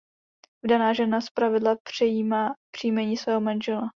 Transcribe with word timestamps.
Vdaná 0.63 0.93
žena 0.93 1.21
zpravidla 1.21 1.75
přejímá 1.83 2.53
příjmení 2.75 3.17
svého 3.17 3.41
manžela. 3.41 3.89